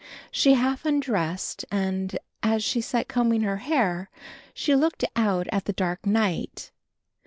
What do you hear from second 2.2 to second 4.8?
as she sat combing her hair, she